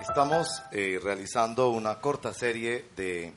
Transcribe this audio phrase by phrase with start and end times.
[0.00, 3.32] Estamos eh, realizando una corta serie de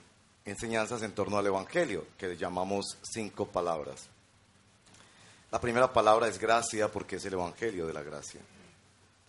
[0.46, 4.08] enseñanzas en torno al Evangelio, que le llamamos cinco palabras.
[5.52, 8.42] La primera palabra es gracia porque es el Evangelio de la gracia.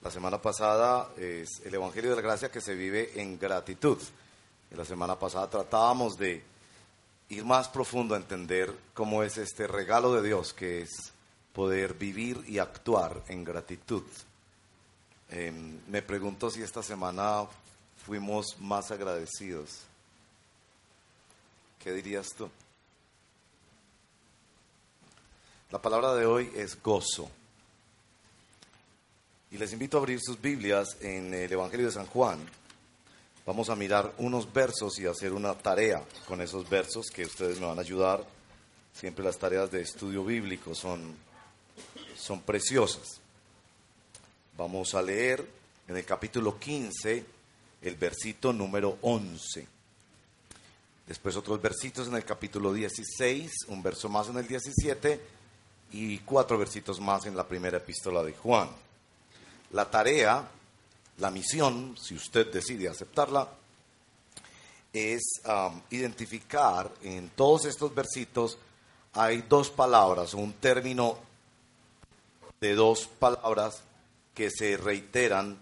[0.03, 3.99] La semana pasada es el Evangelio de la gracia que se vive en gratitud.
[4.71, 6.45] Y la semana pasada tratábamos de
[7.31, 11.13] ir más profundo a entender cómo es este regalo de Dios que es
[11.55, 14.05] poder vivir y actuar en gratitud.
[15.35, 17.47] Em, me pregunto si esta semana
[18.05, 19.79] fuimos más agradecidos.
[21.83, 22.51] ¿Qué dirías tú?
[25.71, 27.31] La palabra de hoy es gozo.
[29.51, 32.39] Y les invito a abrir sus Biblias en el Evangelio de San Juan.
[33.47, 37.65] Vamos a mirar unos versos y hacer una tarea con esos versos que ustedes me
[37.65, 38.23] van a ayudar.
[38.93, 41.17] Siempre las tareas de estudio bíblico son,
[42.19, 43.22] son preciosas.
[44.57, 45.47] Vamos a leer
[45.89, 47.25] en el capítulo 15
[47.81, 49.67] el versito número 11.
[51.07, 55.21] Después otros versitos en el capítulo 16, un verso más en el 17
[55.93, 58.69] y cuatro versitos más en la primera epístola de Juan.
[59.73, 60.47] La tarea,
[61.17, 63.49] la misión, si usted decide aceptarla,
[64.93, 68.59] es um, identificar en todos estos versitos
[69.15, 71.19] hay dos palabras, un término
[72.61, 73.83] de dos palabras
[74.35, 75.59] que se reiteran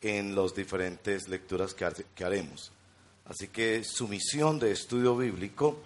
[0.00, 2.70] en las diferentes lecturas que, haremos.
[3.26, 5.78] Así que su misión de estudio bíblico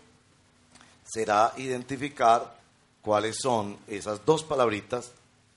[1.05, 2.59] será identificar
[3.01, 5.13] cuáles son esas dos palabritas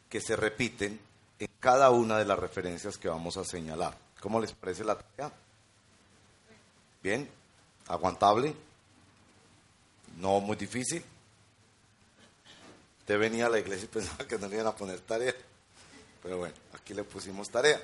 [0.09, 1.00] que se repiten
[1.39, 3.98] en cada una de las referencias que vamos a señalar.
[4.22, 5.31] ¿Cómo les parece la tarea?
[7.02, 7.30] ¿Bien?
[7.88, 8.55] ¿Aguantable?
[10.17, 11.03] ¿No muy difícil?
[13.00, 15.36] Usted venía a la iglesia y pensaba que no le iban a poner tarea.
[16.24, 17.82] Pero bueno, aquí le pusimos tarea.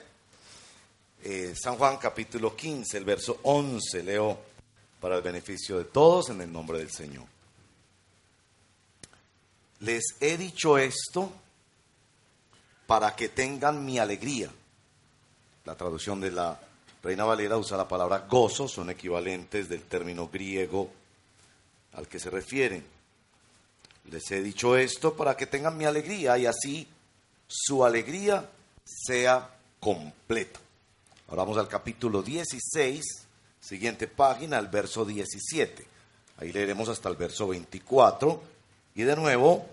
[1.21, 4.39] Eh, San Juan capítulo 15, el verso 11, leo
[5.01, 7.25] para el beneficio de todos en el nombre del Señor.
[9.81, 11.29] Les he dicho esto
[12.87, 14.49] para que tengan mi alegría.
[15.65, 16.57] La traducción de la
[17.03, 20.89] Reina Valera usa la palabra gozo, son equivalentes del término griego
[21.93, 22.85] al que se refieren.
[24.09, 26.87] Les he dicho esto para que tengan mi alegría y así
[27.49, 28.47] su alegría
[28.85, 29.49] sea
[29.79, 30.59] completa.
[31.27, 33.03] Ahora vamos al capítulo 16,
[33.59, 35.83] siguiente página, el verso 17.
[36.37, 38.43] Ahí leeremos hasta el verso 24
[38.93, 39.65] y de nuevo,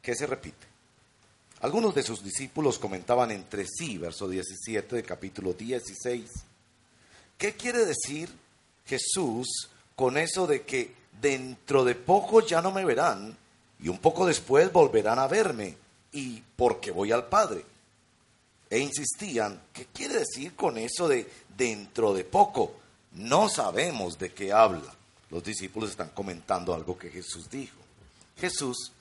[0.00, 0.66] ¿qué se repite?
[1.62, 6.30] Algunos de sus discípulos comentaban entre sí, verso 17 del capítulo 16,
[7.36, 8.30] ¿qué quiere decir
[8.86, 13.36] Jesús con eso de que dentro de poco ya no me verán
[13.80, 15.83] y un poco después volverán a verme?
[16.14, 17.64] Y porque voy al Padre.
[18.70, 22.76] E insistían, ¿qué quiere decir con eso de dentro de poco?
[23.12, 24.94] No sabemos de qué habla.
[25.30, 27.76] Los discípulos están comentando algo que Jesús dijo.
[28.38, 28.92] Jesús,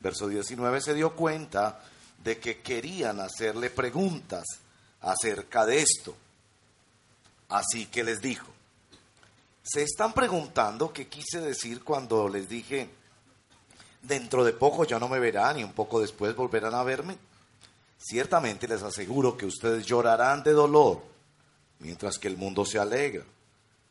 [0.00, 1.82] verso 19, se dio cuenta
[2.22, 4.44] de que querían hacerle preguntas
[5.00, 6.14] acerca de esto.
[7.48, 8.48] Así que les dijo,
[9.62, 12.88] se están preguntando qué quise decir cuando les dije,
[14.06, 17.16] dentro de poco ya no me verán y un poco después volverán a verme.
[17.98, 21.02] Ciertamente les aseguro que ustedes llorarán de dolor,
[21.80, 23.24] mientras que el mundo se alegra.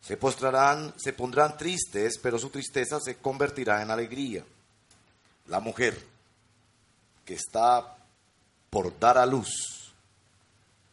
[0.01, 4.43] Se postrarán, se pondrán tristes, pero su tristeza se convertirá en alegría.
[5.47, 5.99] La mujer
[7.25, 7.97] que está
[8.69, 9.93] por dar a luz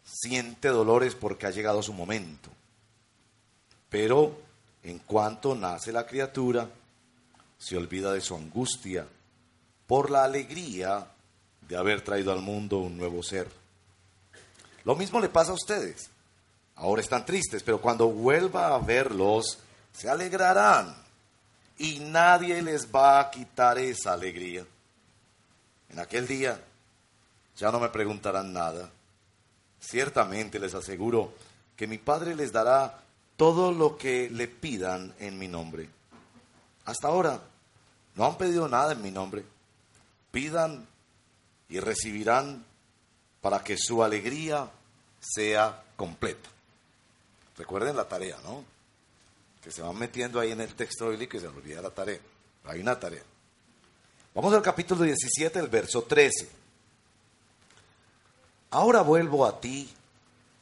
[0.05, 2.51] siente dolores porque ha llegado su momento.
[3.89, 4.39] Pero
[4.83, 6.69] en cuanto nace la criatura,
[7.63, 9.07] se olvida de su angustia
[9.87, 11.07] por la alegría
[11.69, 13.49] de haber traído al mundo un nuevo ser.
[14.83, 16.11] Lo mismo le pasa a ustedes.
[16.75, 19.61] Ahora están tristes, pero cuando vuelva a verlos,
[19.93, 20.93] se alegrarán
[21.79, 24.67] y nadie les va a quitar esa alegría.
[25.89, 26.61] En aquel día
[27.57, 28.91] ya no me preguntarán nada.
[29.79, 31.33] Ciertamente les aseguro
[31.77, 33.03] que mi Padre les dará
[33.37, 35.89] todo lo que le pidan en mi nombre.
[36.85, 37.52] Hasta ahora
[38.15, 39.45] no han pedido nada en mi nombre.
[40.31, 40.87] Pidan
[41.69, 42.65] y recibirán
[43.41, 44.71] para que su alegría
[45.21, 46.49] sea completa.
[47.57, 48.65] Recuerden la tarea, ¿no?
[49.63, 52.19] Que se van metiendo ahí en el texto bíblico y se olvida la tarea.
[52.65, 53.23] Hay una tarea.
[54.35, 56.49] Vamos al capítulo 17, el verso 13.
[58.71, 59.91] Ahora vuelvo a ti,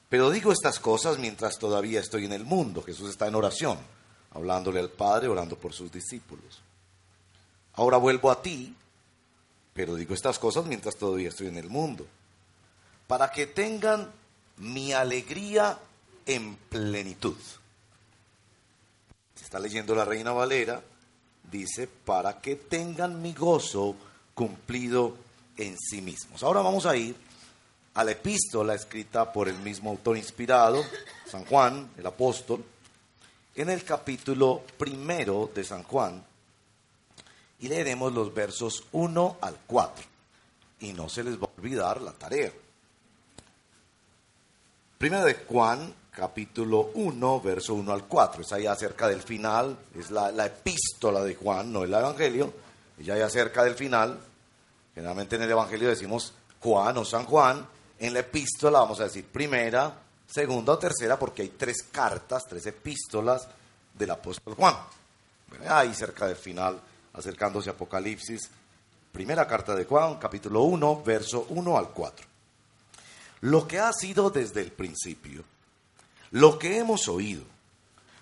[0.08, 2.82] pero digo estas cosas mientras todavía estoy en el mundo.
[2.82, 3.78] Jesús está en oración,
[4.32, 6.60] hablándole al Padre, orando por sus discípulos.
[7.74, 8.74] Ahora vuelvo a ti,
[9.72, 12.06] pero digo estas cosas mientras todavía estoy en el mundo,
[13.06, 14.10] para que tengan
[14.58, 15.78] mi alegría
[16.26, 17.36] en plenitud.
[19.34, 20.82] Si está leyendo la Reina Valera,
[21.50, 23.96] dice, para que tengan mi gozo
[24.34, 25.16] cumplido
[25.56, 26.42] en sí mismos.
[26.42, 27.16] Ahora vamos a ir
[27.94, 30.82] a la epístola escrita por el mismo autor inspirado,
[31.26, 32.64] San Juan, el apóstol,
[33.54, 36.24] en el capítulo primero de San Juan,
[37.60, 40.04] y leeremos los versos 1 al 4.
[40.80, 42.50] Y no se les va a olvidar la tarea.
[44.96, 48.42] Primero de Juan, capítulo 1, verso 1 al 4.
[48.42, 52.52] Es ahí acerca del final, es la, la epístola de Juan, no el Evangelio,
[52.98, 54.18] ya hay cerca del final.
[54.94, 57.66] Generalmente en el Evangelio decimos Juan o San Juan,
[57.98, 59.94] en la epístola vamos a decir primera,
[60.26, 63.48] segunda o tercera, porque hay tres cartas, tres epístolas
[63.94, 64.74] del apóstol Juan.
[65.68, 66.80] Ahí cerca del final,
[67.12, 68.50] acercándose a Apocalipsis,
[69.12, 72.26] primera carta de Juan, capítulo 1, verso 1 al 4.
[73.42, 75.44] Lo que ha sido desde el principio
[76.30, 77.42] lo que hemos oído,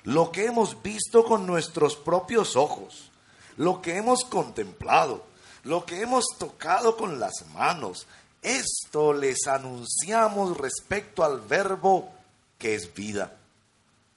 [0.05, 3.11] lo que hemos visto con nuestros propios ojos,
[3.57, 5.25] lo que hemos contemplado,
[5.65, 8.07] lo que hemos tocado con las manos,
[8.41, 12.11] esto les anunciamos respecto al verbo
[12.57, 13.37] que es vida.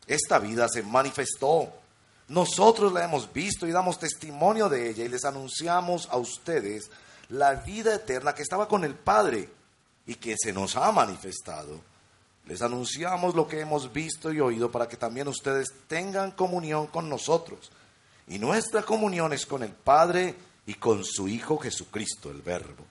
[0.08, 1.74] Esta vida se manifestó.
[2.32, 6.90] Nosotros la hemos visto y damos testimonio de ella y les anunciamos a ustedes
[7.28, 9.50] la vida eterna que estaba con el Padre
[10.06, 11.82] y que se nos ha manifestado.
[12.46, 17.10] Les anunciamos lo que hemos visto y oído para que también ustedes tengan comunión con
[17.10, 17.70] nosotros.
[18.30, 20.34] Y nuestra comunión es con el Padre
[20.66, 22.86] y con su Hijo Jesucristo, el Verbo.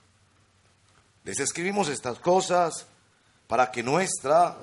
[1.23, 2.85] Les escribimos estas cosas
[3.47, 4.55] para que nuestra,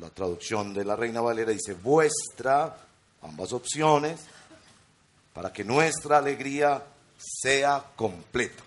[0.00, 2.87] la traducción de la Reina Valera dice vuestra,
[3.22, 4.20] ambas opciones,
[5.32, 6.84] para que nuestra alegría
[7.16, 8.62] sea completa.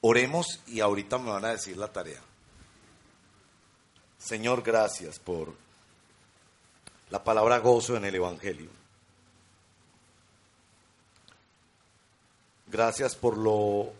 [0.00, 2.20] Oremos y ahorita me van a decir la tarea.
[4.18, 5.54] Señor, gracias por
[7.10, 8.70] la palabra gozo en el Evangelio.
[12.66, 13.92] Gracias por lo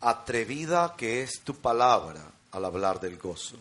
[0.00, 3.56] atrevida que es tu palabra al hablar del gozo.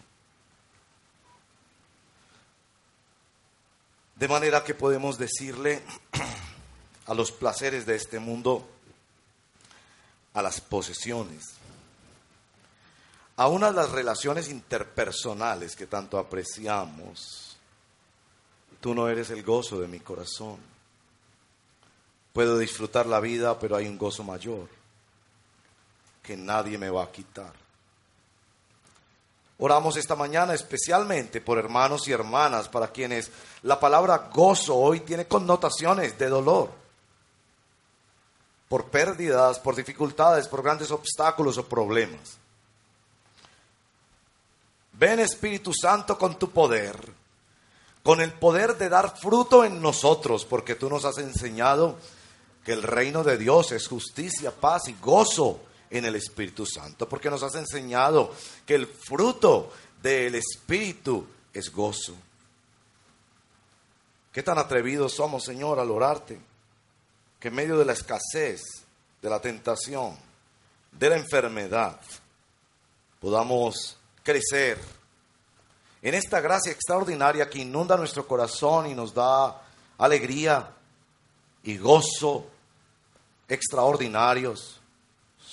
[4.22, 5.82] De manera que podemos decirle
[7.08, 8.70] a los placeres de este mundo,
[10.36, 11.56] a las posesiones,
[13.36, 17.58] a una de las relaciones interpersonales que tanto apreciamos.
[18.80, 20.60] Tú no eres el gozo de mi corazón.
[22.32, 24.70] Puedo disfrutar la vida, pero hay un gozo mayor
[26.22, 27.61] que nadie me va a quitar.
[29.64, 33.30] Oramos esta mañana especialmente por hermanos y hermanas para quienes
[33.62, 36.72] la palabra gozo hoy tiene connotaciones de dolor,
[38.68, 42.40] por pérdidas, por dificultades, por grandes obstáculos o problemas.
[44.94, 46.98] Ven Espíritu Santo con tu poder,
[48.02, 51.98] con el poder de dar fruto en nosotros, porque tú nos has enseñado
[52.66, 55.60] que el reino de Dios es justicia, paz y gozo
[55.92, 58.34] en el Espíritu Santo, porque nos has enseñado
[58.66, 59.72] que el fruto
[60.02, 62.16] del Espíritu es gozo.
[64.32, 66.40] Qué tan atrevidos somos, Señor, al orarte,
[67.40, 68.62] que en medio de la escasez,
[69.22, 70.18] de la tentación,
[70.92, 72.00] de la enfermedad,
[73.20, 74.80] podamos crecer
[76.02, 79.62] en esta gracia extraordinaria que inunda nuestro corazón y nos da
[79.98, 80.72] alegría
[81.64, 82.48] y gozo
[83.48, 84.81] extraordinarios,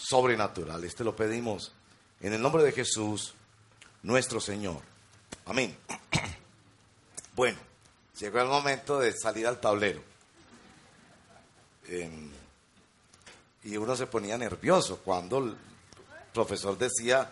[0.08, 0.94] sobrenaturales.
[0.94, 1.72] Te lo pedimos
[2.20, 3.34] en el nombre de Jesús,
[4.02, 4.80] nuestro Señor.
[5.46, 5.76] Amén.
[7.34, 7.56] Bueno,
[8.18, 10.02] llegó el momento de salir al tablero.
[11.86, 12.28] Em,
[13.62, 15.56] y uno se ponía nervioso cuando el
[16.34, 17.30] profesor decía,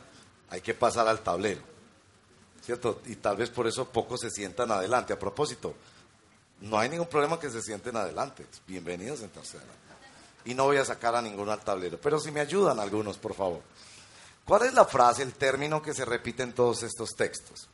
[0.49, 1.61] hay que pasar al tablero.
[2.63, 3.03] ¿Cierto?
[3.07, 5.13] Y tal vez por eso pocos se sientan adelante.
[5.13, 5.75] A propósito,
[6.61, 8.47] no hay ningún problema que se sienten adelante.
[8.65, 9.65] Bienvenidos en tercera.
[10.47, 11.99] Y no voy a sacar a ninguno al tablero.
[12.01, 13.61] Pero si me ayudan algunos, por favor.
[14.47, 17.69] ¿Cuál es la frase, el término que se repite en todos estos textos?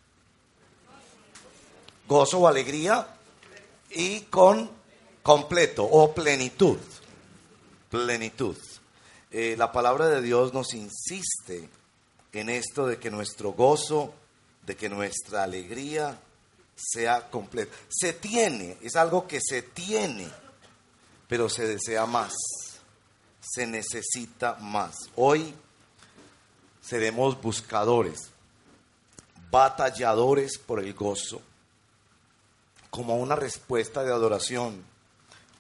[2.08, 3.06] Gozo o alegría
[3.90, 4.70] y con
[5.22, 6.78] completo o plenitud.
[7.90, 8.56] Plenitud.
[9.30, 11.68] Eh, la palabra de Dios nos insiste
[12.32, 14.12] en esto de que nuestro gozo,
[14.66, 16.18] de que nuestra alegría
[16.74, 17.74] sea completa.
[17.88, 20.28] Se tiene, es algo que se tiene,
[21.32, 22.34] pero se desea más,
[23.40, 24.94] se necesita más.
[25.16, 25.54] Hoy
[26.82, 28.30] seremos buscadores,
[29.50, 31.40] batalladores por el gozo,
[32.90, 34.84] como una respuesta de adoración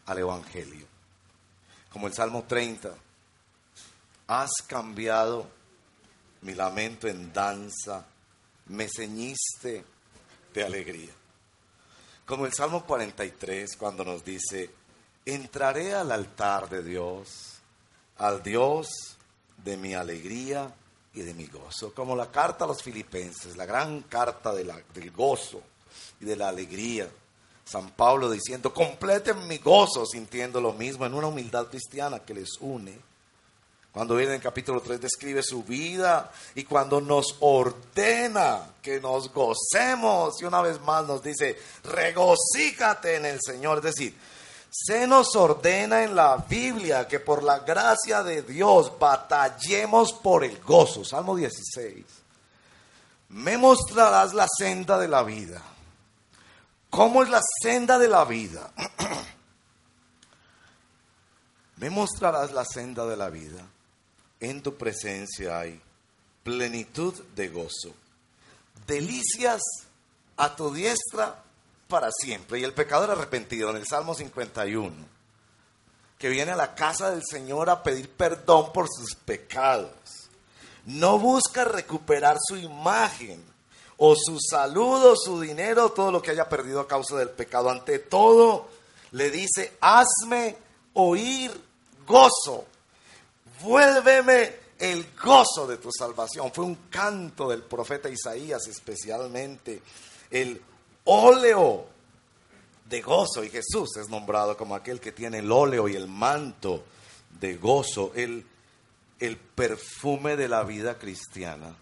[0.04, 0.84] al Evangelio.
[1.90, 2.94] Como el Salmo 30,
[4.26, 5.48] has cambiado
[6.42, 8.04] mi lamento en danza,
[8.66, 9.86] me ceñiste
[10.52, 11.12] de alegría.
[12.26, 14.81] Como el Salmo 43 cuando nos dice,
[15.24, 17.58] entraré al altar de Dios,
[18.18, 18.88] al Dios
[19.64, 20.72] de mi alegría
[21.14, 21.92] y de mi gozo.
[21.94, 24.72] Como la carta a los filipenses, la gran carta del
[25.14, 25.62] gozo
[26.20, 27.08] y de la alegría.
[27.64, 32.50] San Pablo diciendo, completen mi gozo sintiendo lo mismo en una humildad cristiana que les
[32.60, 32.98] une.
[33.92, 40.40] Cuando viene en capítulo 3 describe su vida y cuando nos ordena que nos gocemos
[40.40, 43.78] y una vez más nos dice, regocíjate en el Señor.
[43.78, 44.16] Es decir,
[44.72, 50.58] se nos ordena en la Biblia que por la gracia de Dios batallemos por el
[50.62, 51.04] gozo.
[51.04, 52.06] Salmo 16.
[53.28, 55.60] Me mostrarás la senda de la vida.
[56.88, 58.72] ¿Cómo es la senda de la vida?
[61.76, 63.60] Me mostrarás la senda de la vida.
[64.40, 65.82] En tu presencia hay
[66.42, 67.94] plenitud de gozo.
[68.86, 69.60] Delicias
[70.38, 71.42] a tu diestra
[71.92, 72.58] para siempre.
[72.58, 74.92] Y el pecador arrepentido en el Salmo 51,
[76.18, 79.92] que viene a la casa del Señor a pedir perdón por sus pecados,
[80.86, 83.44] no busca recuperar su imagen
[83.98, 87.68] o su salud o su dinero, todo lo que haya perdido a causa del pecado.
[87.68, 88.68] Ante todo,
[89.10, 90.56] le dice, hazme
[90.94, 91.52] oír
[92.06, 92.64] gozo,
[93.60, 96.50] vuélveme el gozo de tu salvación.
[96.54, 99.82] Fue un canto del profeta Isaías especialmente,
[100.30, 100.71] el
[101.04, 101.86] óleo
[102.86, 106.84] de gozo y Jesús es nombrado como aquel que tiene el óleo y el manto
[107.40, 108.46] de gozo, el,
[109.18, 111.74] el perfume de la vida cristiana.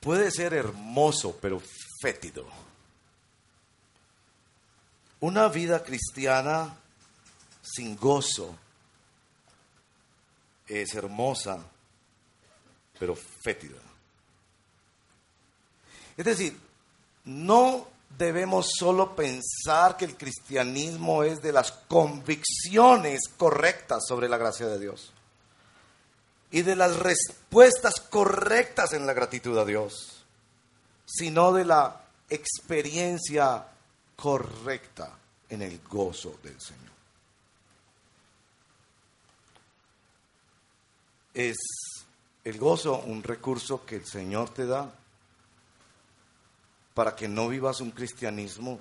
[0.00, 1.60] Puede ser hermoso, pero
[2.02, 2.46] fétido.
[5.20, 6.76] Una vida cristiana
[7.62, 8.54] sin gozo
[10.68, 11.64] es hermosa,
[12.98, 13.78] pero fétida.
[16.16, 16.56] Es decir,
[17.24, 24.66] no debemos solo pensar que el cristianismo es de las convicciones correctas sobre la gracia
[24.66, 25.12] de Dios
[26.50, 30.24] y de las respuestas correctas en la gratitud a Dios,
[31.04, 33.66] sino de la experiencia
[34.14, 36.84] correcta en el gozo del Señor.
[41.34, 41.56] Es
[42.44, 44.94] el gozo un recurso que el Señor te da
[46.92, 48.78] para que no vivas un cristianismo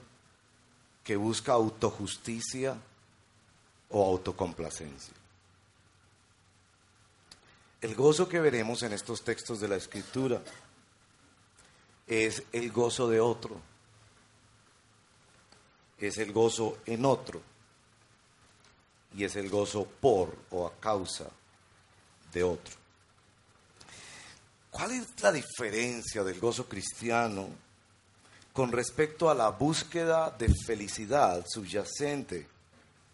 [1.04, 2.78] que busca autojusticia
[3.90, 5.14] o autocomplacencia.
[7.82, 10.42] El gozo que veremos en estos textos de la Escritura
[12.08, 13.60] es el gozo de otro,
[15.98, 17.42] es el gozo en otro
[19.16, 21.30] y es el gozo por o a causa
[22.32, 22.83] de otro.
[24.74, 27.48] ¿Cuál es la diferencia del gozo cristiano
[28.52, 32.48] con respecto a la búsqueda de felicidad subyacente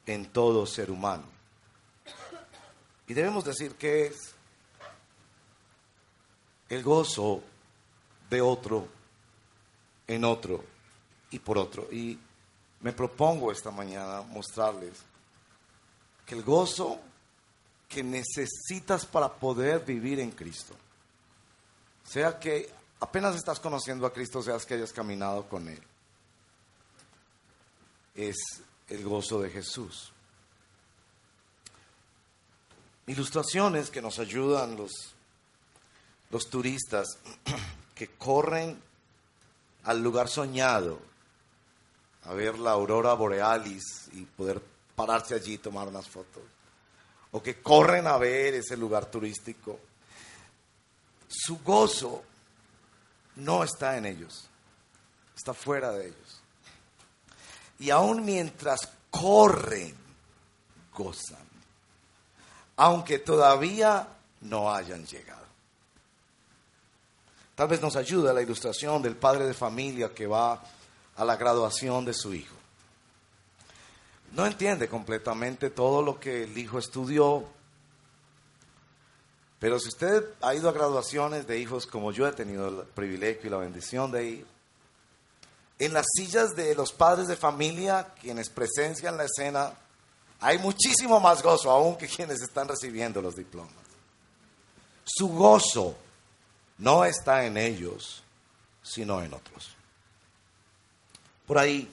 [0.06, 1.26] en todo ser humano?
[3.08, 4.34] Y debemos decir que es
[6.70, 7.44] el gozo
[8.30, 8.88] de otro
[10.08, 10.64] en otro
[11.30, 11.90] y por otro.
[11.92, 12.18] Y
[12.80, 14.94] me propongo esta mañana mostrarles
[16.26, 17.02] que el gozo
[17.90, 20.74] que necesitas para poder vivir en Cristo
[22.04, 25.82] sea que apenas estás conociendo a Cristo, seas que hayas caminado con Él.
[28.16, 28.38] Es
[28.88, 30.12] el gozo de Jesús.
[33.08, 35.14] Ilustraciones que nos ayudan los,
[36.30, 37.18] los turistas
[37.96, 38.80] que corren
[39.84, 41.00] al lugar soñado
[42.26, 44.62] a ver la aurora borealis y poder
[44.96, 46.44] pararse allí y tomar unas fotos.
[47.32, 49.80] O que corren a ver ese lugar turístico
[51.30, 52.24] su gozo
[53.36, 54.46] no está en ellos,
[55.36, 56.42] está fuera de ellos.
[57.78, 59.96] Y aún mientras corren,
[60.94, 61.48] gozan,
[62.76, 64.08] aunque todavía
[64.42, 65.40] no hayan llegado.
[67.56, 70.62] Tal vez nos ayuda la ilustración del padre de familia que va
[71.16, 72.56] a la graduación de su hijo.
[74.32, 77.46] No entiende completamente todo lo que el hijo estudió,
[79.60, 83.48] pero si usted ha ido a graduaciones de hijos como yo he tenido el privilegio
[83.48, 84.46] y la bendición de ir,
[85.78, 89.74] en las sillas de los padres de familia, quienes presencian la escena,
[90.42, 93.74] hay muchísimo más gozo aún que quienes están recibiendo los diplomas.
[95.06, 95.96] Su gozo
[96.78, 98.24] no está en ellos,
[98.82, 99.76] sino en otros.
[101.46, 101.90] Por ahí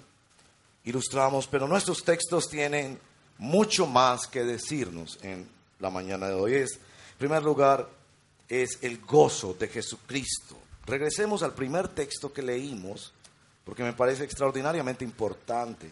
[0.84, 3.00] ilustramos, pero nuestros textos tienen
[3.38, 5.48] mucho más que decirnos en
[5.80, 6.54] la mañana de hoy.
[6.54, 6.78] Es
[7.16, 7.88] en primer lugar,
[8.46, 10.54] es el gozo de Jesucristo.
[10.84, 13.10] Regresemos al primer texto que leímos,
[13.64, 15.90] porque me parece extraordinariamente importante.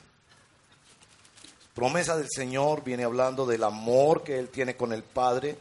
[1.75, 5.57] Promesa del Señor viene hablando del amor que Él tiene con el Padre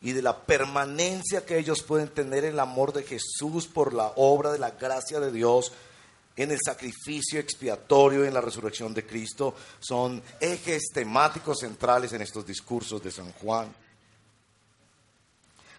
[0.00, 4.12] y de la permanencia que ellos pueden tener en el amor de Jesús por la
[4.14, 5.72] obra de la gracia de Dios
[6.36, 9.56] en el sacrificio expiatorio y en la resurrección de Cristo.
[9.80, 13.74] Son ejes temáticos centrales en estos discursos de San Juan.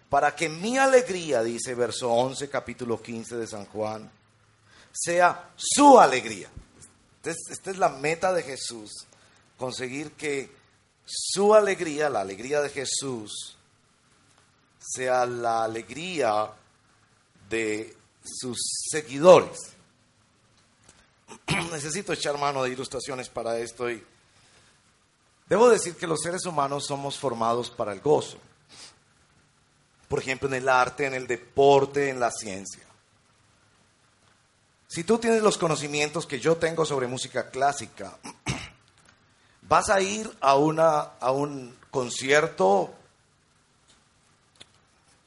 [0.08, 4.10] Para que mi alegría, dice verso 11, capítulo 15 de San Juan,
[4.92, 6.48] sea su alegría.
[7.24, 9.06] Esta es la meta de Jesús
[9.56, 10.50] conseguir que
[11.04, 13.56] su alegría, la alegría de Jesús,
[14.78, 16.50] sea la alegría
[17.48, 18.58] de sus
[18.90, 19.58] seguidores.
[21.72, 24.02] Necesito echar mano de ilustraciones para esto y
[25.48, 28.38] debo decir que los seres humanos somos formados para el gozo.
[30.08, 32.84] Por ejemplo, en el arte, en el deporte, en la ciencia.
[34.88, 38.16] Si tú tienes los conocimientos que yo tengo sobre música clásica,
[39.62, 42.94] vas a ir a, una, a un concierto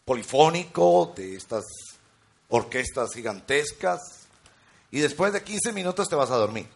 [0.05, 1.65] polifónico de estas
[2.47, 3.99] orquestas gigantescas
[4.91, 6.67] y después de 15 minutos te vas a dormir.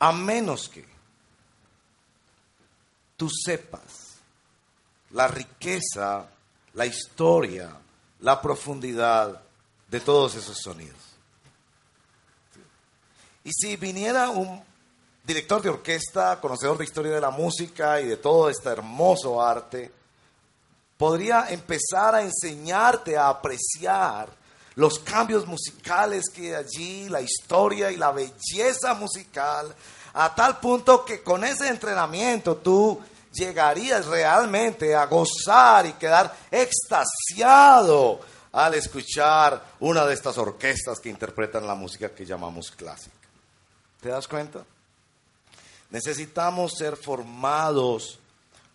[0.00, 0.84] A menos que
[3.16, 4.07] tú sepas
[5.10, 6.26] la riqueza,
[6.74, 7.70] la historia,
[8.20, 9.40] la profundidad
[9.88, 10.96] de todos esos sonidos.
[13.44, 14.62] Y si viniera un
[15.24, 19.90] director de orquesta, conocedor de historia de la música y de todo este hermoso arte,
[20.96, 24.28] podría empezar a enseñarte a apreciar
[24.74, 29.74] los cambios musicales que hay allí, la historia y la belleza musical,
[30.14, 33.00] a tal punto que con ese entrenamiento tú
[33.32, 38.20] llegarías realmente a gozar y quedar extasiado
[38.52, 43.16] al escuchar una de estas orquestas que interpretan la música que llamamos clásica.
[44.00, 44.64] ¿Te das cuenta?
[45.90, 48.18] Necesitamos ser formados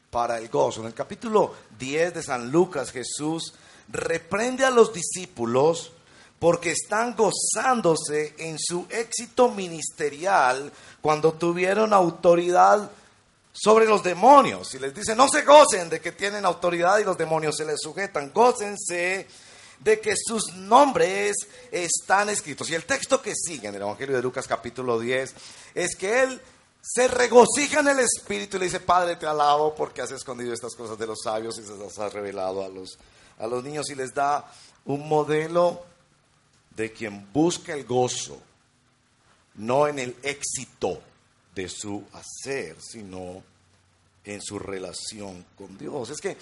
[0.09, 0.81] para el gozo.
[0.81, 3.53] En el capítulo 10 de San Lucas, Jesús
[3.89, 5.91] reprende a los discípulos
[6.39, 12.91] porque están gozándose en su éxito ministerial cuando tuvieron autoridad
[13.53, 14.73] sobre los demonios.
[14.73, 17.79] Y les dice, no se gocen de que tienen autoridad y los demonios se les
[17.79, 19.27] sujetan, gócense
[19.79, 21.35] de que sus nombres
[21.71, 22.69] están escritos.
[22.69, 25.35] Y el texto que sigue en el Evangelio de Lucas capítulo 10
[25.75, 26.41] es que él
[26.81, 30.75] se regocija en el Espíritu y le dice, Padre, te alabo porque has escondido estas
[30.75, 32.97] cosas de los sabios y se las has revelado a los,
[33.39, 34.51] a los niños y les da
[34.85, 35.85] un modelo
[36.71, 38.37] de quien busca el gozo,
[39.55, 40.99] no en el éxito
[41.53, 43.43] de su hacer, sino
[44.23, 46.09] en su relación con Dios.
[46.09, 46.37] Es que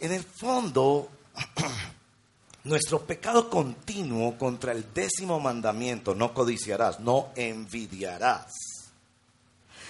[0.00, 1.08] en el fondo
[2.64, 8.52] nuestro pecado continuo contra el décimo mandamiento, no codiciarás, no envidiarás.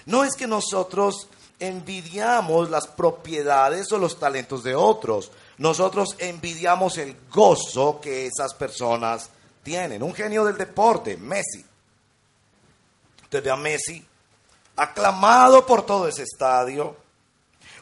[0.07, 1.29] No es que nosotros
[1.61, 9.29] envidiamos las propiedades o los talentos de otros, nosotros envidiamos el gozo que esas personas
[9.63, 10.03] tienen.
[10.03, 11.65] Un genio del deporte, Messi.
[13.25, 14.08] Usted ve a Messi
[14.79, 16.97] aclamado por todo ese estadio.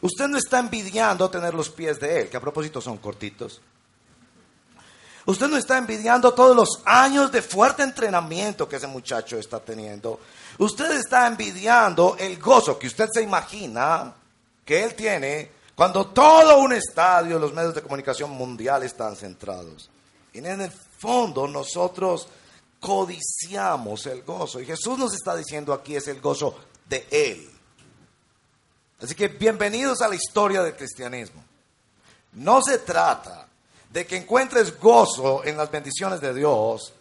[0.01, 3.61] Usted no está envidiando tener los pies de él, que a propósito son cortitos.
[5.25, 10.19] Usted no está envidiando todos los años de fuerte entrenamiento que ese muchacho está teniendo.
[10.57, 14.13] Usted está envidiando el gozo que usted se imagina
[14.63, 19.89] que él tiene cuando todo un estadio, los medios de comunicación mundial están centrados.
[20.33, 22.27] Y en el fondo nosotros
[22.79, 24.61] codiciamos el gozo.
[24.61, 26.55] Y Jesús nos está diciendo aquí es el gozo
[26.87, 27.49] de Él.
[28.99, 31.43] Así que bienvenidos a la historia del cristianismo.
[32.33, 33.47] No se trata
[33.91, 36.93] de que encuentres gozo en las bendiciones de Dios,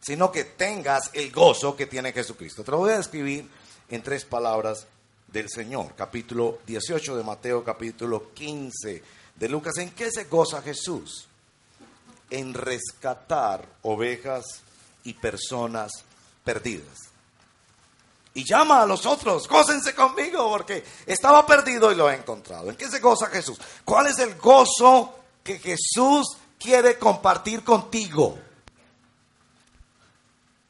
[0.00, 2.64] sino que tengas el gozo que tiene Jesucristo.
[2.64, 3.48] Te lo voy a describir
[3.88, 4.86] en tres palabras
[5.28, 5.94] del Señor.
[5.94, 9.02] Capítulo 18 de Mateo, capítulo 15
[9.36, 9.76] de Lucas.
[9.78, 11.28] ¿En qué se goza Jesús?
[12.30, 14.44] En rescatar ovejas
[15.04, 15.92] y personas
[16.44, 17.11] perdidas.
[18.34, 22.70] Y llama a los otros, gócense conmigo, porque estaba perdido y lo he encontrado.
[22.70, 23.58] ¿En qué se goza Jesús?
[23.84, 28.38] ¿Cuál es el gozo que Jesús quiere compartir contigo.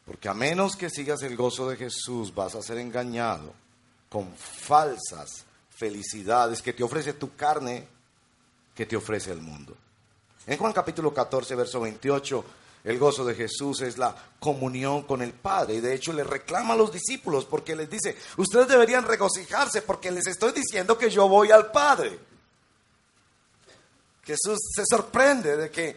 [0.07, 3.53] Porque a menos que sigas el gozo de Jesús, vas a ser engañado
[4.09, 7.87] con falsas felicidades que te ofrece tu carne,
[8.75, 9.77] que te ofrece el mundo.
[10.46, 12.44] En Juan capítulo 14, verso 28,
[12.85, 15.75] el gozo de Jesús es la comunión con el Padre.
[15.75, 20.11] Y de hecho le reclama a los discípulos porque les dice, ustedes deberían regocijarse porque
[20.11, 22.18] les estoy diciendo que yo voy al Padre.
[24.25, 25.97] Jesús se sorprende de que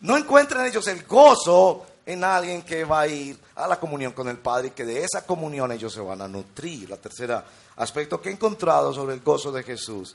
[0.00, 4.28] no encuentran ellos el gozo en alguien que va a ir a la comunión con
[4.28, 6.90] el Padre y que de esa comunión ellos se van a nutrir.
[6.90, 7.44] La tercera
[7.76, 10.14] aspecto que he encontrado sobre el gozo de Jesús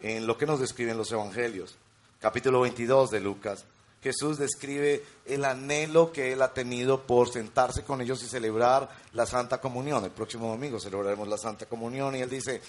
[0.00, 1.76] en lo que nos describen los evangelios.
[2.20, 3.64] Capítulo 22 de Lucas.
[4.02, 9.26] Jesús describe el anhelo que él ha tenido por sentarse con ellos y celebrar la
[9.26, 10.04] Santa Comunión.
[10.04, 12.62] El próximo domingo celebraremos la Santa Comunión y él dice,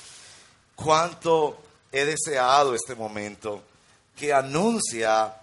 [0.76, 1.58] cuánto
[1.92, 3.64] he deseado este momento
[4.16, 5.36] que anuncia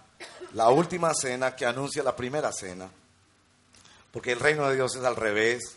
[0.53, 2.89] la última cena, que anuncia la primera cena.
[4.11, 5.75] Porque el reino de Dios es al revés.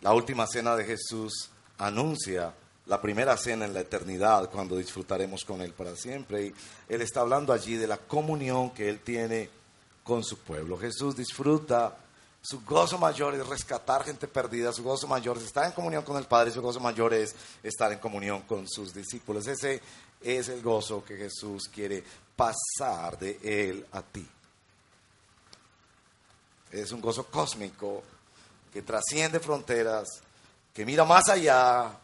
[0.00, 2.52] La última cena de Jesús anuncia
[2.86, 6.46] la primera cena en la eternidad, cuando disfrutaremos con Él para siempre.
[6.46, 6.54] Y
[6.88, 9.48] Él está hablando allí de la comunión que Él tiene
[10.02, 10.76] con su pueblo.
[10.76, 11.96] Jesús disfruta,
[12.40, 16.16] su gozo mayor es rescatar gente perdida, su gozo mayor es estar en comunión con
[16.16, 19.46] el Padre, su gozo mayor es estar en comunión con sus discípulos.
[19.46, 19.80] Ese
[20.20, 22.02] es el gozo que Jesús quiere
[22.34, 24.26] pasar de Él a ti.
[26.72, 28.02] Es un gozo cósmico
[28.72, 30.08] que trasciende fronteras,
[30.74, 32.00] que mira más allá,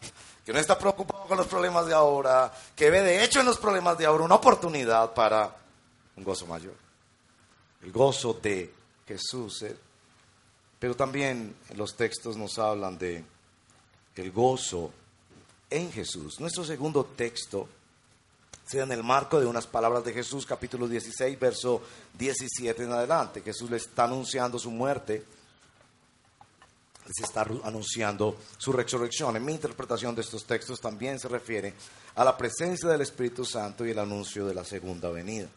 [0.48, 3.58] que no está preocupado con los problemas de ahora, que ve de hecho en los
[3.58, 5.54] problemas de ahora una oportunidad para
[6.16, 6.72] un gozo mayor.
[7.82, 8.72] El gozo de
[9.06, 9.60] Jesús.
[9.64, 9.76] ¿eh?
[10.78, 13.22] Pero también los textos nos hablan de
[14.16, 14.90] el gozo
[15.68, 16.40] en Jesús.
[16.40, 17.68] Nuestro segundo texto
[18.64, 21.82] sea en el marco de unas palabras de Jesús, capítulo 16, verso
[22.18, 23.42] 17 en adelante.
[23.42, 25.22] Jesús le está anunciando su muerte
[27.12, 29.36] se está anunciando su resurrección.
[29.36, 31.74] En mi interpretación de estos textos también se refiere
[32.14, 35.48] a la presencia del Espíritu Santo y el anuncio de la segunda venida.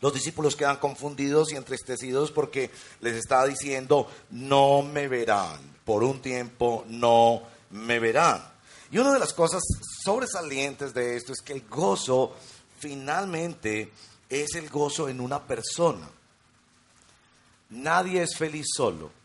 [0.00, 6.20] Los discípulos quedan confundidos y entristecidos porque les está diciendo, no me verán, por un
[6.20, 8.42] tiempo no me verán.
[8.90, 9.62] Y una de las cosas
[10.02, 12.34] sobresalientes de esto es que el gozo
[12.78, 13.92] finalmente
[14.28, 16.08] es el gozo en una persona.
[17.70, 19.17] Nadie es feliz solo.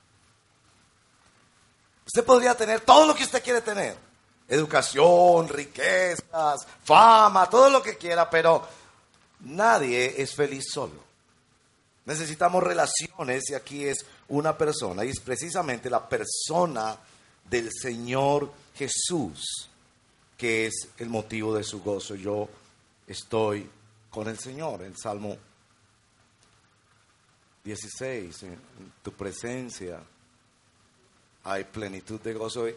[2.14, 3.98] Usted podría tener todo lo que usted quiere tener.
[4.48, 8.68] Educación, riquezas, fama, todo lo que quiera, pero
[9.40, 11.04] nadie es feliz solo.
[12.06, 16.96] Necesitamos relaciones y aquí es una persona y es precisamente la persona
[17.50, 19.72] del Señor Jesús
[20.38, 22.14] que es el motivo de su gozo.
[22.14, 22.48] Yo
[23.08, 23.68] estoy
[24.12, 25.36] con el Señor, el Salmo
[27.64, 28.60] 16, en
[29.02, 30.00] tu presencia
[31.44, 32.68] hay plenitud de gozo.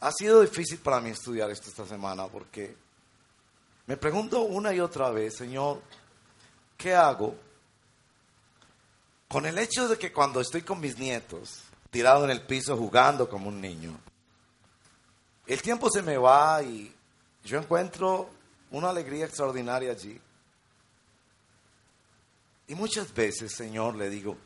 [0.00, 2.76] Ha sido difícil para mí estudiar esto esta semana porque
[3.86, 5.80] me pregunto una y otra vez, Señor,
[6.76, 7.34] ¿qué hago
[9.28, 13.28] con el hecho de que cuando estoy con mis nietos, tirado en el piso jugando
[13.28, 13.98] como un niño,
[15.46, 16.92] el tiempo se me va y
[17.44, 18.28] yo encuentro
[18.70, 20.20] una alegría extraordinaria allí?
[22.68, 24.36] Y muchas veces, Señor, le digo,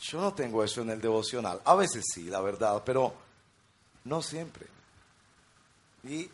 [0.00, 1.60] yo no tengo eso en el devocional.
[1.64, 3.12] A veces sí, la verdad, pero
[4.04, 4.66] no siempre.
[6.04, 6.28] Y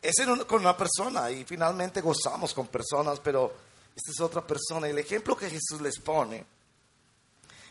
[0.00, 0.14] es
[0.46, 3.52] con una persona y finalmente gozamos con personas, pero
[3.96, 4.88] esta es otra persona.
[4.88, 6.44] El ejemplo que Jesús les pone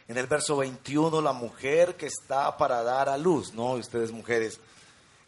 [0.10, 3.74] en el verso 21, la mujer que está para dar a luz, ¿no?
[3.74, 4.60] Ustedes mujeres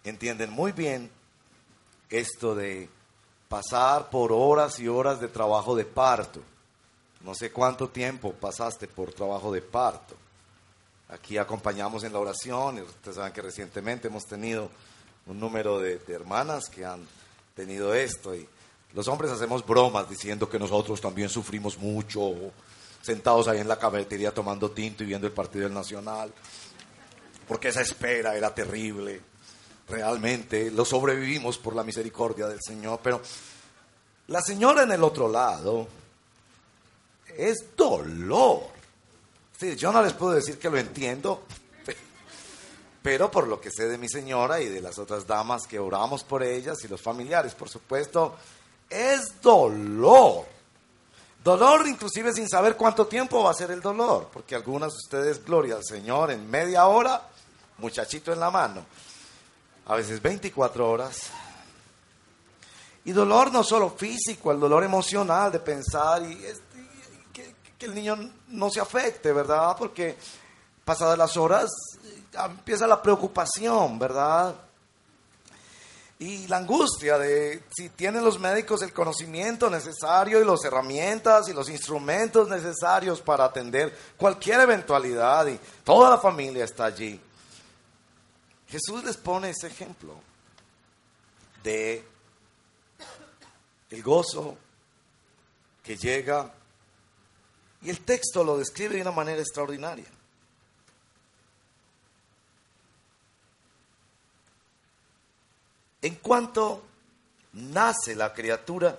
[0.03, 1.09] entienden muy bien
[2.09, 2.89] esto de
[3.47, 6.41] pasar por horas y horas de trabajo de parto.
[7.21, 10.15] No sé cuánto tiempo pasaste por trabajo de parto.
[11.09, 14.69] Aquí acompañamos en la oración ustedes saben que recientemente hemos tenido
[15.25, 17.05] un número de, hermanas que han
[17.55, 18.47] tenido esto y
[18.93, 22.33] los hombres hacemos bromas diciendo que nosotros también sufrimos mucho,
[23.01, 26.31] sentados ahí en la cafetería tomando tinto y viendo el partido del Nacional,
[27.47, 29.21] porque esa espera era terrible.
[29.87, 33.21] Realmente lo sobrevivimos por la misericordia del Señor, pero
[34.27, 35.87] la señora en el otro lado
[37.37, 38.63] es dolor.
[39.77, 41.43] yo no les puedo decir que lo entiendo,
[43.01, 46.23] pero por lo que sé de mi señora y de las otras damas que oramos
[46.23, 48.35] por ellas y los familiares, por supuesto,
[48.89, 50.45] es dolor.
[51.43, 55.43] Dolor inclusive sin saber cuánto tiempo va a ser el dolor, porque algunas de ustedes,
[55.43, 57.29] gloria al Señor, en media hora,
[57.77, 58.85] muchachito en la mano,
[59.85, 61.21] a veces 24 horas.
[63.05, 66.45] Y dolor no solo físico, el dolor emocional de pensar y
[67.79, 68.17] que el niño
[68.49, 69.75] no se afecte, ¿verdad?
[69.77, 70.17] Porque
[70.83, 71.69] pasadas las horas
[72.33, 74.53] empieza la preocupación, ¿verdad?
[76.19, 81.53] Y la angustia de si tienen los médicos el conocimiento necesario y las herramientas y
[81.53, 87.17] los instrumentos necesarios para atender cualquier eventualidad y toda la familia está allí.
[88.67, 90.15] Jesús les pone ese ejemplo.
[91.63, 92.03] de
[93.89, 94.57] el gozo
[95.83, 96.53] que llega
[97.81, 100.05] y el texto lo describe de una manera extraordinaria.
[106.01, 106.83] En cuanto
[107.53, 108.97] nace la criatura,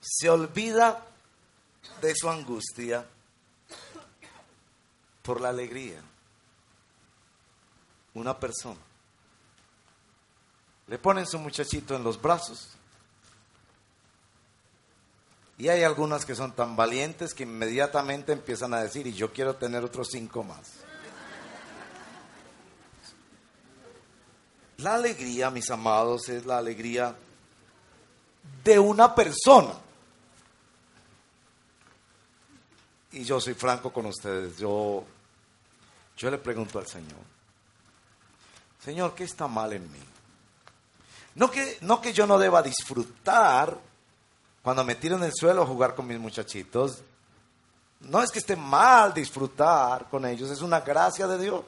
[0.00, 1.06] se olvida
[2.00, 3.06] de su angustia
[5.22, 6.00] por la alegría.
[8.14, 8.80] Una persona.
[10.86, 12.70] Le ponen su muchachito en los brazos.
[15.58, 19.56] Y hay algunas que son tan valientes que inmediatamente empiezan a decir, y yo quiero
[19.56, 20.70] tener otros cinco más.
[24.78, 27.16] La alegría, mis amados, es la alegría
[28.62, 29.72] de una persona.
[33.10, 34.56] Y yo soy franco con ustedes.
[34.58, 35.04] Yo,
[36.16, 37.18] yo le pregunto al Señor,
[38.84, 39.98] Señor, ¿qué está mal en mí?
[41.34, 43.87] No que, no que yo no deba disfrutar
[44.68, 46.98] cuando me tiro en el suelo a jugar con mis muchachitos.
[48.00, 51.64] No es que esté mal disfrutar con ellos, es una gracia de Dios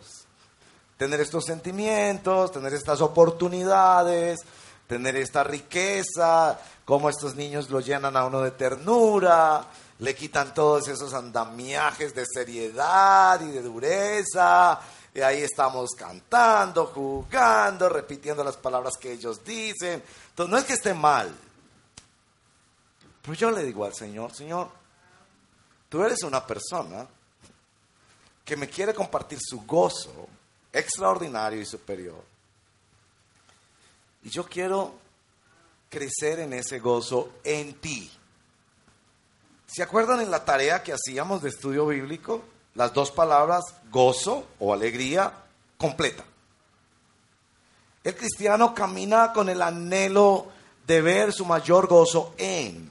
[0.99, 4.41] tener estos sentimientos, tener estas oportunidades,
[4.87, 9.65] tener esta riqueza, cómo estos niños lo llenan a uno de ternura,
[9.99, 14.79] le quitan todos esos andamiajes de seriedad y de dureza,
[15.15, 20.03] y ahí estamos cantando, jugando, repitiendo las palabras que ellos dicen.
[20.29, 21.35] Entonces, no es que esté mal,
[23.23, 24.69] pero yo le digo al Señor, Señor,
[25.89, 27.07] tú eres una persona
[28.45, 30.29] que me quiere compartir su gozo
[30.73, 32.25] extraordinario y superior.
[34.23, 34.95] Y yo quiero
[35.89, 38.11] crecer en ese gozo en ti.
[39.67, 42.43] ¿Se acuerdan en la tarea que hacíamos de estudio bíblico?
[42.75, 45.33] Las dos palabras gozo o alegría
[45.77, 46.25] completa.
[48.03, 50.49] El cristiano camina con el anhelo
[50.87, 52.90] de ver su mayor gozo en.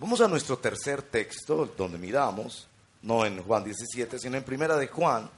[0.00, 2.68] Vamos a nuestro tercer texto, donde miramos,
[3.02, 5.28] no en Juan 17, sino en Primera de Juan,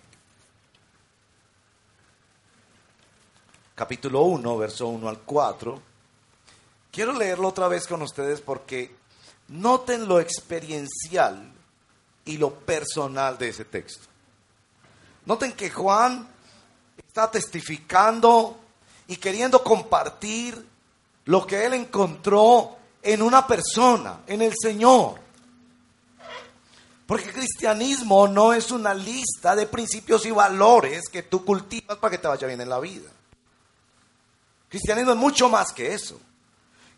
[3.75, 5.81] capítulo 1, verso 1 al 4.
[6.93, 8.95] Quiero leerlo otra vez con ustedes porque
[9.49, 11.51] noten lo experiencial
[12.27, 14.09] y lo personal de ese texto.
[15.25, 16.29] Noten que Juan
[16.99, 18.61] está testificando
[19.07, 20.67] y queriendo compartir
[21.25, 25.19] lo que él encontró en una persona, en el Señor.
[27.07, 32.19] Porque cristianismo no es una lista de principios y valores que tú cultivas para que
[32.19, 33.11] te vaya bien en la vida.
[34.69, 36.21] Cristianismo es mucho más que eso.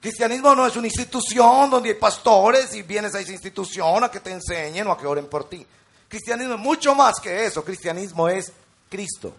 [0.00, 4.20] Cristianismo no es una institución donde hay pastores y vienes a esa institución a que
[4.20, 5.64] te enseñen o a que oren por ti.
[6.08, 7.64] Cristianismo es mucho más que eso.
[7.64, 8.52] Cristianismo es
[8.90, 9.32] Cristo.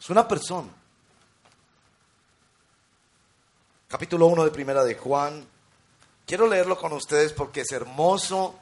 [0.00, 0.79] Es una persona.
[3.90, 5.44] Capítulo 1 de Primera de Juan.
[6.24, 8.56] Quiero leerlo con ustedes porque es hermoso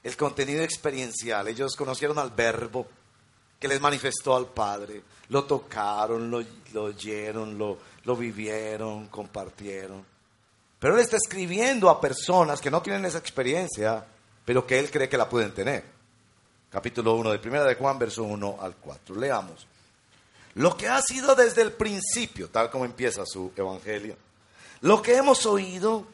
[0.00, 1.48] el contenido experiencial.
[1.48, 2.86] Ellos conocieron al verbo
[3.58, 5.02] que les manifestó al Padre.
[5.30, 6.44] Lo tocaron, lo,
[6.80, 10.06] oyeron, lo, vivieron, compartieron.
[10.78, 14.06] Pero Él está escribiendo a personas que no tienen esa experiencia,
[14.44, 15.82] pero que Él cree que la pueden tener.
[16.70, 19.16] Capítulo 1 de Primera de Juan, verso 1 al 4.
[19.16, 19.66] Leamos.
[20.54, 24.16] Lo que ha sido desde el principio, tal como empieza su evangelio,
[24.84, 26.04] lo que hemos oído,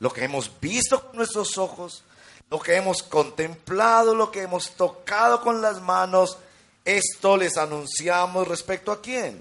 [0.00, 2.02] lo que hemos visto con nuestros ojos,
[2.50, 6.36] lo que hemos contemplado, lo que hemos tocado con las manos,
[6.84, 9.40] esto les anunciamos respecto a quién?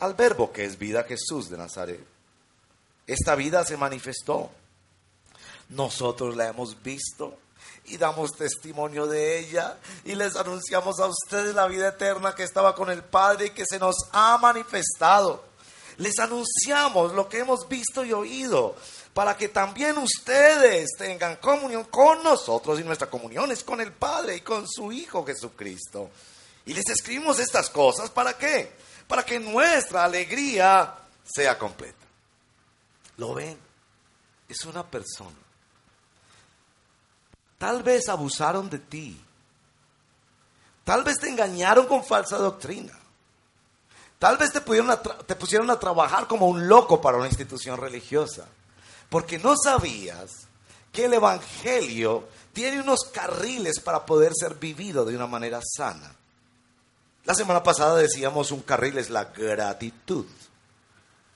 [0.00, 2.02] Al verbo que es vida Jesús de Nazaret.
[3.06, 4.50] Esta vida se manifestó.
[5.68, 7.36] Nosotros la hemos visto
[7.84, 12.74] y damos testimonio de ella y les anunciamos a ustedes la vida eterna que estaba
[12.74, 15.47] con el Padre y que se nos ha manifestado.
[15.98, 18.76] Les anunciamos lo que hemos visto y oído
[19.12, 24.36] para que también ustedes tengan comunión con nosotros y nuestra comunión es con el Padre
[24.36, 26.10] y con su Hijo Jesucristo.
[26.66, 28.72] Y les escribimos estas cosas para qué?
[29.08, 32.06] Para que nuestra alegría sea completa.
[33.16, 33.58] ¿Lo ven?
[34.48, 35.36] Es una persona.
[37.58, 39.20] Tal vez abusaron de ti.
[40.84, 42.97] Tal vez te engañaron con falsa doctrina.
[44.18, 48.46] Tal vez te, pusieron a trabajar como un loco para una institución religiosa.
[49.08, 50.48] Porque no sabías
[50.92, 56.14] que el Evangelio tiene unos carriles para poder ser vivido de una manera sana.
[57.24, 60.26] La semana pasada decíamos un carril es la gratitud.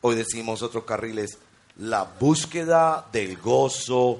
[0.00, 1.38] Hoy decimos otro carril es
[1.76, 4.18] la búsqueda del gozo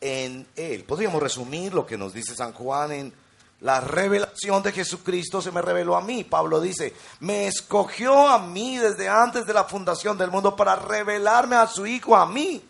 [0.00, 0.84] en Él.
[0.84, 3.21] Podríamos resumir lo que nos dice San Juan en
[3.62, 6.24] La revelación de Jesucristo se me reveló a mí.
[6.24, 11.54] Pablo dice, me escogió a mí desde antes de la fundación del mundo para revelarme
[11.54, 12.62] a su Hijo, a mí.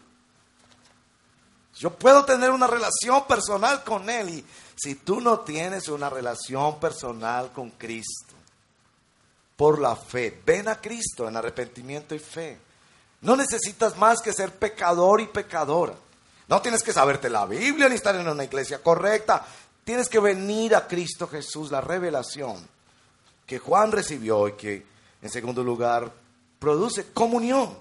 [1.78, 4.44] Yo puedo tener una relación personal con Él y
[4.76, 8.34] si tú no tienes una relación personal con Cristo,
[9.56, 12.58] por la fe, ven a Cristo en arrepentimiento y fe.
[13.22, 15.94] No necesitas más que ser pecador y pecadora.
[16.48, 19.46] No tienes que saberte la Biblia ni estar en una iglesia correcta.
[19.84, 22.56] Tienes que venir a Cristo Jesús, la revelación
[23.46, 24.86] que Juan recibió y que,
[25.20, 26.12] en segundo lugar,
[26.58, 27.76] produce comunión.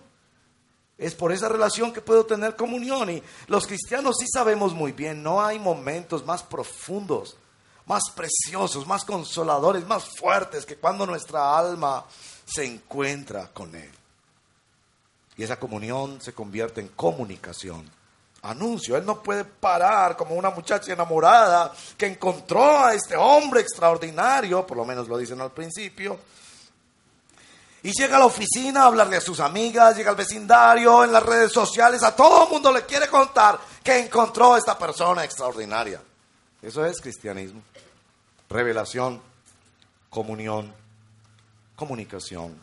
[0.98, 3.10] Es por esa relación que puedo tener comunión.
[3.10, 7.38] Y los cristianos sí sabemos muy bien, no hay momentos más profundos,
[7.86, 12.06] más preciosos, más consoladores, más fuertes que cuando nuestra alma
[12.46, 13.92] se encuentra con Él.
[15.38, 17.90] Y esa comunión se convierte en comunicación.
[18.44, 24.66] Anuncio, Él no puede parar como una muchacha enamorada que encontró a este hombre extraordinario,
[24.66, 26.20] por lo menos lo dicen al principio,
[27.84, 31.24] y llega a la oficina a hablarle a sus amigas, llega al vecindario, en las
[31.24, 36.02] redes sociales, a todo el mundo le quiere contar que encontró a esta persona extraordinaria.
[36.62, 37.62] Eso es cristianismo.
[38.50, 39.22] Revelación,
[40.10, 40.74] comunión,
[41.76, 42.56] comunicación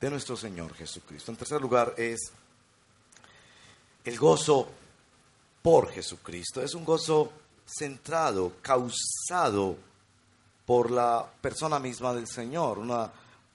[0.00, 1.30] de nuestro Señor Jesucristo.
[1.30, 2.32] En tercer lugar es
[4.04, 4.68] el gozo
[5.62, 6.62] por Jesucristo.
[6.62, 7.32] Es un gozo
[7.66, 9.76] centrado, causado
[10.64, 12.78] por la persona misma del Señor.
[12.78, 13.10] Una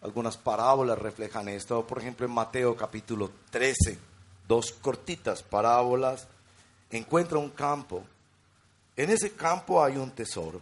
[0.05, 1.85] algunas parábolas reflejan esto.
[1.85, 3.97] Por ejemplo, en Mateo capítulo 13,
[4.47, 6.27] dos cortitas parábolas,
[6.91, 8.03] encuentra un campo.
[8.95, 10.61] En ese campo hay un tesoro.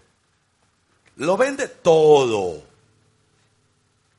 [1.18, 2.64] Lo vende todo.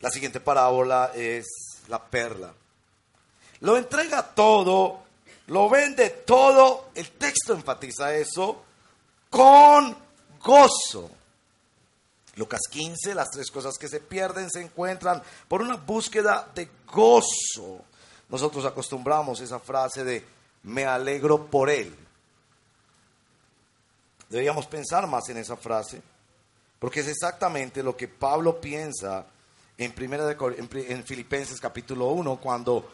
[0.01, 1.47] La siguiente parábola es
[1.89, 2.53] la perla.
[3.61, 5.04] Lo entrega todo,
[5.49, 6.91] lo vende todo.
[6.95, 8.63] El texto enfatiza eso
[9.31, 9.97] con
[10.43, 11.11] gozo.
[12.37, 17.85] Lucas 15, las tres cosas que se pierden se encuentran por una búsqueda de gozo.
[18.29, 20.25] Nosotros acostumbramos esa frase de
[20.65, 21.95] me alegro por él.
[24.29, 26.03] Deberíamos pensar más en esa frase,
[26.81, 29.27] porque es exactamente lo que Pablo piensa
[29.79, 30.37] en, primera de,
[30.89, 32.91] en Filipenses capítulo 1, cuando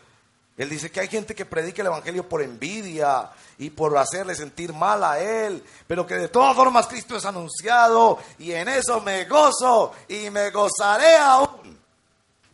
[0.57, 4.75] él dice que hay gente que predica el Evangelio por envidia y por hacerle sentir
[4.75, 9.25] mal a Él, pero que de todas formas Cristo es anunciado y en eso me
[9.25, 11.79] gozo y me gozaré aún.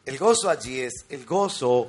[0.04, 1.88] El gozo allí es el gozo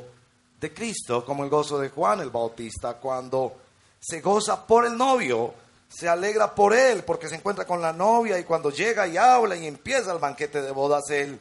[0.60, 3.56] de Cristo, como el gozo de Juan el Bautista, cuando
[4.00, 5.54] se goza por el novio,
[5.88, 9.56] se alegra por él, porque se encuentra con la novia y cuando llega y habla
[9.56, 11.40] y empieza el banquete de bodas, él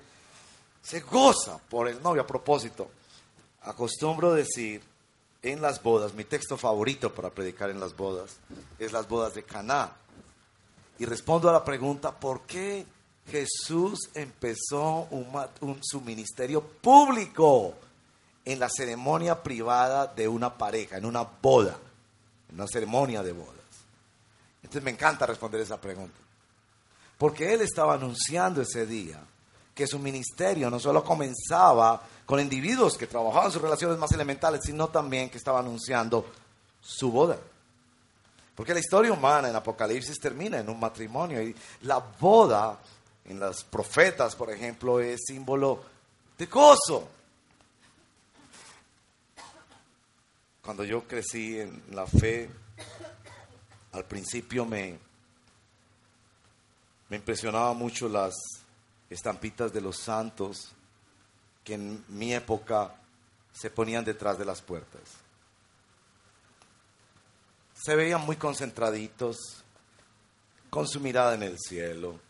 [0.82, 2.90] se goza por el novio a propósito
[3.66, 4.80] acostumbro decir
[5.42, 8.38] en las bodas, mi texto favorito para predicar en las bodas
[8.78, 9.92] es las bodas de Caná.
[10.98, 12.86] Y respondo a la pregunta, ¿por qué
[13.28, 15.08] Jesús empezó
[15.82, 17.74] su ministerio público
[18.44, 21.76] en la ceremonia privada de una pareja, en una boda,
[22.48, 23.54] en una ceremonia de bodas?
[24.62, 26.18] Entonces me encanta responder esa pregunta.
[27.18, 29.20] Porque él estaba anunciando ese día
[29.74, 34.88] que su ministerio no solo comenzaba con individuos que trabajaban sus relaciones más elementales, sino
[34.88, 36.26] también que estaba anunciando
[36.80, 37.38] su boda.
[38.56, 42.78] Porque la historia humana en Apocalipsis termina en un matrimonio y la boda
[43.24, 45.84] en los profetas, por ejemplo, es símbolo
[46.36, 47.08] de gozo.
[50.62, 52.50] Cuando yo crecí en la fe,
[53.92, 54.98] al principio me,
[57.08, 58.34] me impresionaba mucho las
[59.08, 60.72] estampitas de los santos
[61.66, 62.94] que en mi época
[63.52, 65.02] se ponían detrás de las puertas.
[67.74, 69.64] Se veían muy concentraditos,
[70.70, 72.20] con su mirada en el cielo.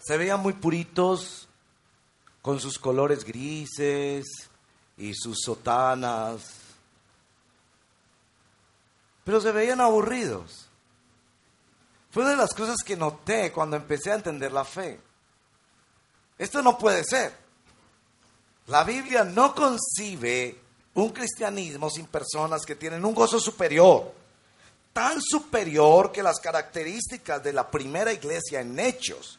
[0.00, 1.46] Se veían muy puritos,
[2.40, 4.24] con sus colores grises
[4.96, 6.54] y sus sotanas.
[9.24, 10.68] Pero se veían aburridos.
[12.10, 14.98] Fue una de las cosas que noté cuando empecé a entender la fe.
[16.38, 17.41] Esto no puede ser.
[18.66, 20.58] La Biblia no concibe
[20.94, 24.12] un cristianismo sin personas que tienen un gozo superior,
[24.92, 29.38] tan superior que las características de la primera iglesia en hechos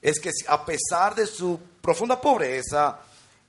[0.00, 2.98] es que a pesar de su profunda pobreza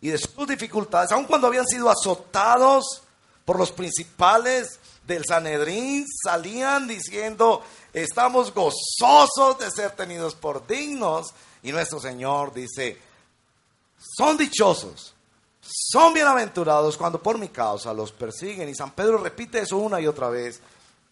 [0.01, 3.03] y de sus dificultades, aun cuando habían sido azotados
[3.45, 7.63] por los principales del Sanedrín, salían diciendo,
[7.93, 11.27] estamos gozosos de ser tenidos por dignos.
[11.63, 12.97] Y nuestro Señor dice,
[13.97, 15.13] son dichosos,
[15.61, 18.69] son bienaventurados cuando por mi causa los persiguen.
[18.69, 20.61] Y San Pedro repite eso una y otra vez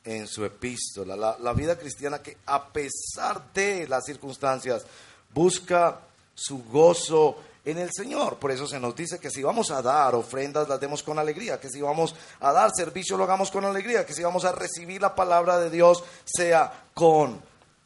[0.03, 1.15] en su epístola.
[1.15, 4.85] La, la vida cristiana que a pesar de las circunstancias
[5.33, 5.99] busca
[6.33, 8.37] su gozo en el Señor.
[8.37, 11.59] Por eso se nos dice que si vamos a dar ofrendas, las demos con alegría,
[11.59, 15.01] que si vamos a dar servicio, lo hagamos con alegría, que si vamos a recibir
[15.01, 17.41] la palabra de Dios, sea con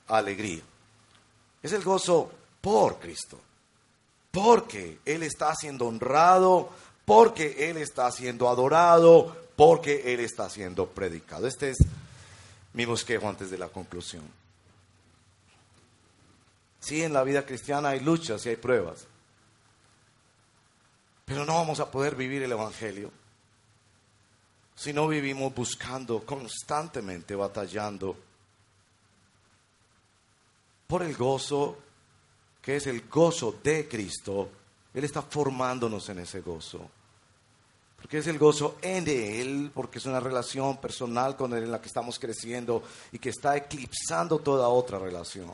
[0.08, 0.62] alegría.
[1.64, 2.30] Es el gozo
[2.62, 3.40] por Cristo,
[4.32, 6.70] porque Él está siendo honrado,
[7.06, 11.48] porque Él está siendo adorado, porque Él está siendo predicado.
[11.48, 11.78] Este es
[12.74, 14.24] mi bosquejo antes de la conclusión.
[16.80, 19.06] Sí, en la vida cristiana hay luchas y hay pruebas,
[21.26, 23.12] pero no vamos a poder vivir el Evangelio
[24.80, 28.16] si no vivimos buscando constantemente, batallando
[30.88, 31.78] por el gozo
[32.70, 34.48] que es el gozo de Cristo.
[34.94, 36.80] Él está formándonos en ese gozo.
[37.96, 41.82] Porque es el gozo en Él, porque es una relación personal con Él en la
[41.82, 45.50] que estamos creciendo y que está eclipsando toda otra relación.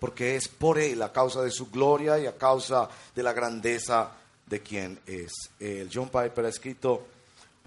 [0.00, 4.12] Porque es por Él, a causa de su gloria y a causa de la grandeza
[4.46, 5.90] de quien es Él.
[5.92, 7.06] John Piper ha escrito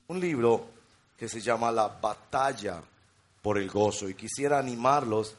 [0.08, 0.66] un libro
[1.16, 2.82] que se llama La batalla
[3.44, 5.36] por el gozo y quisiera animarlos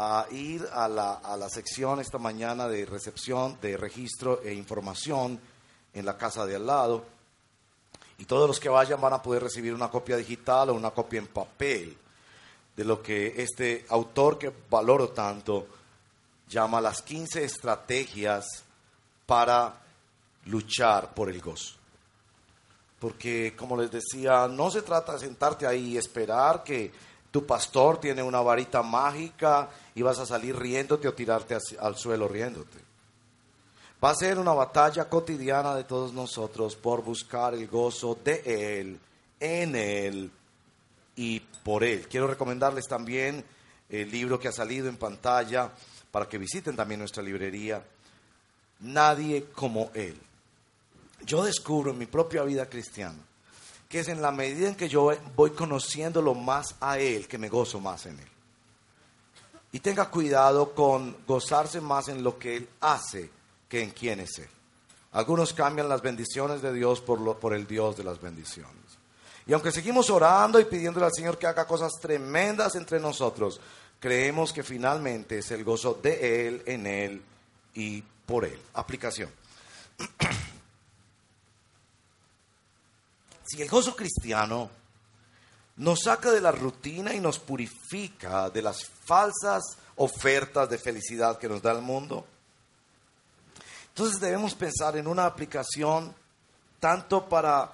[0.00, 5.40] a ir a la, a la sección esta mañana de recepción, de registro e información
[5.92, 7.04] en la casa de al lado.
[8.16, 11.18] Y todos los que vayan van a poder recibir una copia digital o una copia
[11.18, 11.98] en papel
[12.76, 15.66] de lo que este autor que valoro tanto
[16.48, 18.46] llama las 15 estrategias
[19.26, 19.80] para
[20.44, 21.74] luchar por el gozo.
[23.00, 26.92] Porque, como les decía, no se trata de sentarte ahí y esperar que
[27.30, 29.68] tu pastor tiene una varita mágica
[29.98, 32.78] y vas a salir riéndote o tirarte al suelo riéndote.
[34.02, 39.00] Va a ser una batalla cotidiana de todos nosotros por buscar el gozo de Él,
[39.40, 40.30] en Él
[41.16, 42.06] y por Él.
[42.06, 43.44] Quiero recomendarles también
[43.88, 45.72] el libro que ha salido en pantalla
[46.12, 47.82] para que visiten también nuestra librería.
[48.78, 50.16] Nadie como Él.
[51.26, 53.18] Yo descubro en mi propia vida cristiana
[53.88, 57.48] que es en la medida en que yo voy conociéndolo más a Él que me
[57.48, 58.37] gozo más en Él.
[59.72, 63.30] Y tenga cuidado con gozarse más en lo que Él hace
[63.68, 64.48] que en quién es Él.
[65.12, 68.72] Algunos cambian las bendiciones de Dios por, lo, por el Dios de las bendiciones.
[69.46, 73.60] Y aunque seguimos orando y pidiéndole al Señor que haga cosas tremendas entre nosotros,
[73.98, 77.22] creemos que finalmente es el gozo de Él, en Él
[77.74, 78.60] y por Él.
[78.74, 79.30] Aplicación.
[83.46, 84.70] si el gozo cristiano
[85.78, 89.62] nos saca de la rutina y nos purifica de las falsas
[89.96, 92.26] ofertas de felicidad que nos da el mundo.
[93.88, 96.14] Entonces debemos pensar en una aplicación
[96.80, 97.72] tanto para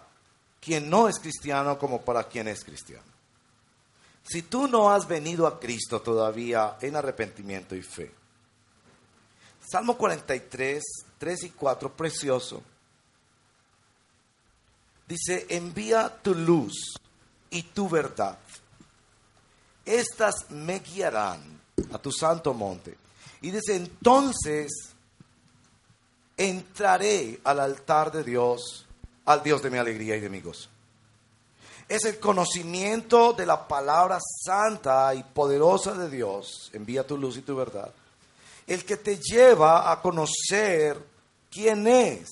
[0.60, 3.04] quien no es cristiano como para quien es cristiano.
[4.22, 8.12] Si tú no has venido a Cristo todavía en arrepentimiento y fe,
[9.66, 10.82] Salmo 43,
[11.18, 12.62] 3 y 4, precioso,
[15.06, 16.94] dice, envía tu luz
[17.54, 18.36] y tu verdad.
[19.84, 21.60] Estas me guiarán
[21.92, 22.96] a tu santo monte.
[23.42, 24.72] Y dice, entonces
[26.36, 28.86] entraré al altar de Dios,
[29.24, 30.68] al Dios de mi alegría y de mi gozo.
[31.88, 37.42] Es el conocimiento de la palabra santa y poderosa de Dios, envía tu luz y
[37.42, 37.92] tu verdad,
[38.66, 40.98] el que te lleva a conocer
[41.50, 42.30] quién es,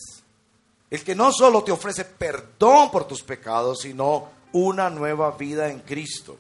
[0.90, 5.80] el que no solo te ofrece perdón por tus pecados, sino una nueva vida en
[5.80, 6.36] Cristo,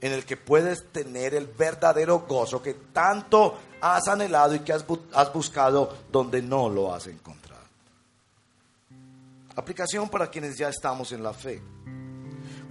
[0.00, 4.84] en el que puedes tener el verdadero gozo que tanto has anhelado y que has,
[5.32, 7.48] buscado donde no lo has encontrado.
[9.56, 11.60] Aplicación para quienes ya estamos en la fe.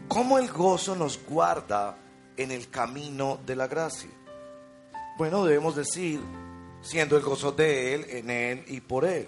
[0.08, 1.98] ¿Cómo el gozo nos guarda
[2.38, 4.10] en el camino de la gracia?
[5.18, 6.22] Bueno, debemos decir,
[6.82, 9.28] siendo el gozo de Él, en Él y por Él.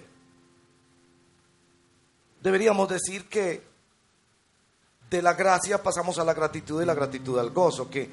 [2.42, 3.62] Deberíamos decir que
[5.10, 8.10] de la gracia pasamos a la gratitud y la gratitud al gozo, que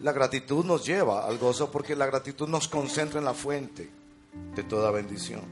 [0.00, 3.90] la gratitud nos lleva al gozo porque la gratitud nos concentra en la fuente
[4.54, 5.42] de toda bendición.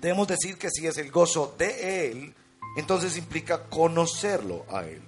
[0.00, 2.34] Debemos decir que si es el gozo de Él,
[2.76, 5.02] entonces implica conocerlo a Él.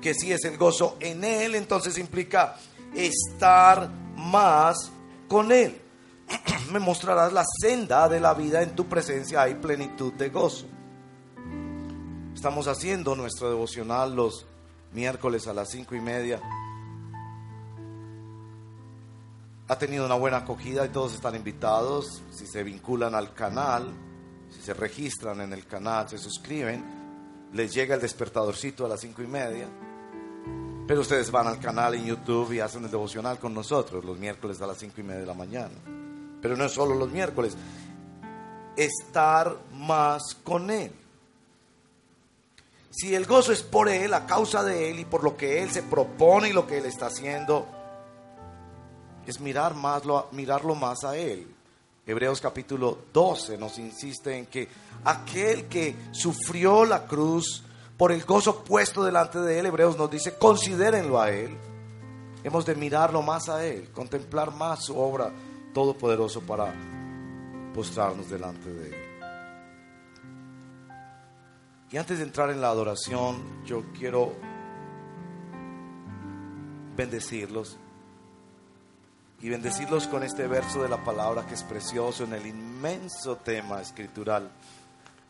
[0.00, 2.56] Que si es el gozo en Él, entonces implica
[2.94, 4.90] estar más
[5.28, 5.80] con Él.
[6.72, 10.66] Me mostrarás la senda de la vida en tu presencia, hay plenitud de gozo.
[12.36, 14.44] Estamos haciendo nuestro devocional los
[14.92, 16.38] miércoles a las cinco y media.
[19.66, 22.22] Ha tenido una buena acogida y todos están invitados.
[22.30, 23.90] Si se vinculan al canal,
[24.50, 26.84] si se registran en el canal, se suscriben,
[27.54, 29.66] les llega el despertadorcito a las cinco y media,
[30.86, 34.60] pero ustedes van al canal en YouTube y hacen el devocional con nosotros los miércoles
[34.60, 35.74] a las cinco y media de la mañana.
[36.42, 37.56] Pero no es solo los miércoles,
[38.76, 41.05] estar más con Él.
[42.96, 45.70] Si el gozo es por Él, a causa de Él y por lo que Él
[45.70, 47.66] se propone y lo que Él está haciendo,
[49.26, 51.46] es mirar más, mirarlo más a Él.
[52.06, 54.66] Hebreos capítulo 12 nos insiste en que
[55.04, 57.64] aquel que sufrió la cruz
[57.98, 61.54] por el gozo puesto delante de Él, Hebreos nos dice, considérenlo a Él.
[62.44, 65.30] Hemos de mirarlo más a Él, contemplar más su obra
[65.74, 66.72] todopoderoso para
[67.74, 68.95] postrarnos delante de Él.
[71.90, 74.34] Y antes de entrar en la adoración, yo quiero
[76.96, 77.78] bendecirlos
[79.40, 83.80] y bendecirlos con este verso de la palabra que es precioso en el inmenso tema
[83.80, 84.50] escritural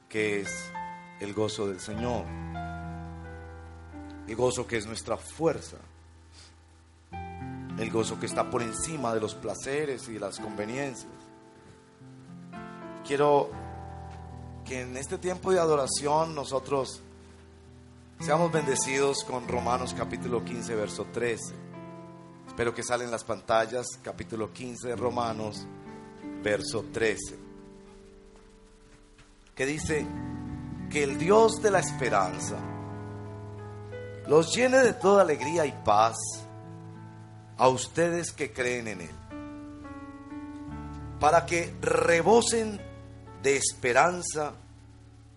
[0.08, 0.72] que es
[1.20, 2.24] el gozo del Señor.
[4.26, 5.76] El gozo que es nuestra fuerza.
[7.78, 11.12] El gozo que está por encima de los placeres y las conveniencias.
[13.06, 13.50] Quiero
[14.66, 17.00] que en este tiempo de adoración nosotros
[18.20, 21.66] seamos bendecidos con Romanos capítulo 15, verso 13
[22.56, 25.66] Espero que salen las pantallas, capítulo 15 de Romanos,
[26.42, 27.38] verso 13,
[29.54, 30.06] que dice
[30.88, 32.56] que el Dios de la esperanza
[34.26, 36.16] los llene de toda alegría y paz
[37.58, 39.14] a ustedes que creen en Él,
[41.20, 42.80] para que rebosen
[43.46, 44.54] de esperanza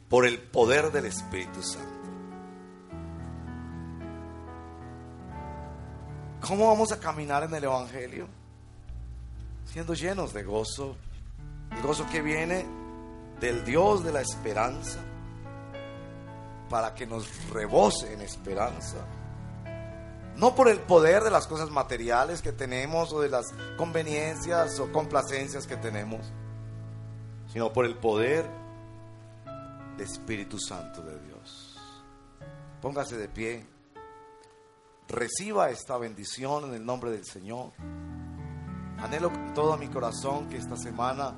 [0.10, 2.10] por el poder del Espíritu Santo.
[6.42, 8.28] ¿Cómo vamos a caminar en el Evangelio?
[9.72, 10.96] Siendo llenos de gozo.
[11.70, 12.66] El gozo que viene
[13.40, 14.98] del Dios de la esperanza.
[16.68, 19.06] Para que nos rebose en esperanza.
[20.36, 23.46] No por el poder de las cosas materiales que tenemos o de las
[23.78, 26.26] conveniencias o complacencias que tenemos.
[27.52, 28.50] Sino por el poder
[29.98, 31.78] del Espíritu Santo de Dios.
[32.82, 33.66] Póngase de pie
[35.10, 37.72] reciba esta bendición en el nombre del Señor.
[39.00, 41.34] Anhelo con todo mi corazón que esta semana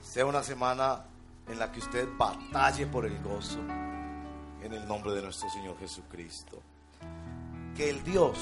[0.00, 1.04] sea una semana
[1.46, 6.60] en la que usted batalle por el gozo en el nombre de nuestro Señor Jesucristo.
[7.76, 8.38] Que el Dios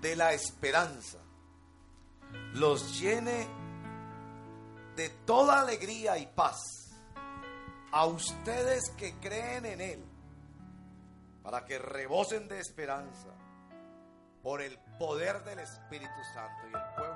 [0.00, 1.18] de la esperanza
[2.54, 3.48] los llene
[4.96, 6.56] de toda alegría y paz
[7.92, 10.04] a ustedes que creen en Él
[11.42, 13.28] para que rebosen de esperanza
[14.42, 17.15] por el poder del Espíritu Santo y el pueblo